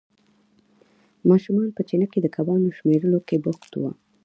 ماشوم 1.29 1.57
په 1.77 1.81
چینه 1.87 2.05
کې 2.11 2.19
د 2.21 2.27
کبانو 2.35 2.75
شمېرلو 2.77 3.19
کې 3.27 3.35
بوخت 3.45 3.71
وو. 3.75 3.91